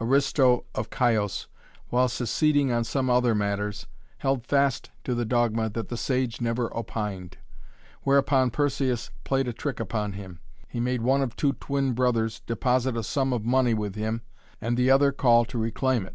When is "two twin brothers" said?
11.34-12.38